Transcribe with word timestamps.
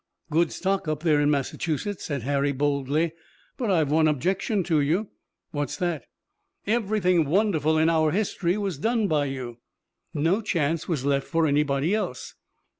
"Good 0.31 0.51
stock 0.51 0.87
up 0.87 1.03
there 1.03 1.21
in 1.21 1.29
Massachusetts," 1.29 2.03
said 2.05 2.23
Harry 2.23 2.51
boldly, 2.51 3.13
"but 3.55 3.69
I've 3.69 3.91
one 3.91 4.07
objection 4.07 4.63
to 4.63 4.79
you." 4.81 5.09
"What's 5.51 5.77
that?" 5.77 6.05
"Everything 6.65 7.27
wonderful 7.29 7.77
in 7.77 7.87
our 7.87 8.09
history 8.09 8.57
was 8.57 8.79
done 8.79 9.07
by 9.07 9.25
you. 9.25 9.59
No 10.11 10.41
chance 10.41 10.87
was 10.87 11.05
left 11.05 11.27
for 11.27 11.45
anybody 11.45 11.93
else." 11.93 12.33